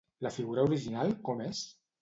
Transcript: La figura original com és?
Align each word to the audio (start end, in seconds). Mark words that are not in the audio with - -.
La 0.27 0.31
figura 0.37 0.63
original 0.69 1.15
com 1.29 1.45
és? 1.51 1.65